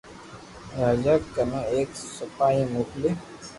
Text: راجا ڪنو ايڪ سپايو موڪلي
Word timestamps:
راجا 0.77 1.13
ڪنو 1.35 1.61
ايڪ 1.75 1.89
سپايو 2.15 2.63
موڪلي 2.73 3.11